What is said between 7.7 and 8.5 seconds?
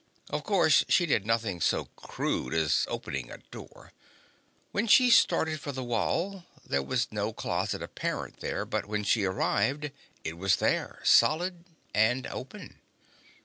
apparent